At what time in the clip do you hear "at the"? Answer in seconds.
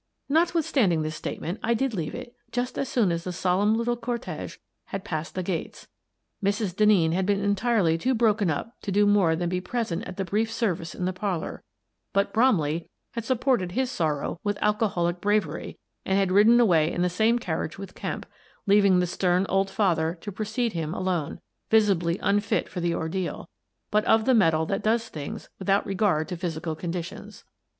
10.07-10.25